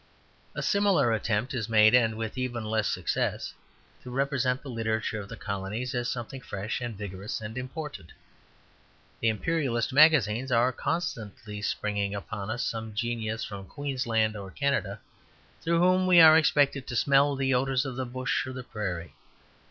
A 0.55 0.63
similar 0.63 1.11
attempt 1.13 1.53
is 1.53 1.69
made, 1.69 1.93
and 1.93 2.17
with 2.17 2.35
even 2.35 2.65
less 2.65 2.87
success, 2.87 3.53
to 4.01 4.09
represent 4.09 4.63
the 4.63 4.69
literature 4.71 5.19
of 5.21 5.29
the 5.29 5.37
colonies 5.37 5.93
as 5.93 6.09
something 6.09 6.41
fresh 6.41 6.81
and 6.81 6.97
vigorous 6.97 7.39
and 7.39 7.55
important. 7.55 8.11
The 9.19 9.27
imperialist 9.27 9.93
magazines 9.93 10.51
are 10.51 10.71
constantly 10.71 11.61
springing 11.61 12.15
upon 12.15 12.49
us 12.49 12.63
some 12.63 12.95
genius 12.95 13.43
from 13.45 13.67
Queensland 13.67 14.35
or 14.35 14.49
Canada, 14.49 14.99
through 15.61 15.77
whom 15.77 16.07
we 16.07 16.19
are 16.19 16.35
expected 16.35 16.87
to 16.87 16.95
smell 16.95 17.35
the 17.35 17.53
odours 17.53 17.85
of 17.85 17.95
the 17.95 18.05
bush 18.07 18.47
or 18.47 18.53
the 18.53 18.63
prairie. 18.63 19.13